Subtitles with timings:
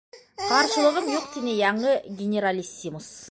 [0.51, 3.15] -Ҡаршылығым юҡ,- тине яңы «генералиссимус».